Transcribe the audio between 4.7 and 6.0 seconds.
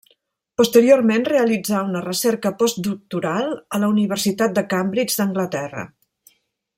Cambridge d'Anglaterra.